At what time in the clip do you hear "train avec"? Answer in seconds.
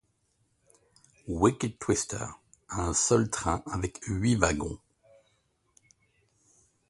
3.29-3.99